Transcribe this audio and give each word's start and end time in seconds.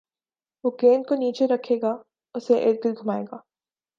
وہ 0.63 0.69
گیند 0.81 1.03
کو 1.07 1.15
نیچے 1.15 1.45
رکھے 1.47 1.75
گا 1.81 1.91
اُسے 2.35 2.55
اردگرد 2.65 2.97
گھمائے 3.01 3.23
گا 3.31 3.37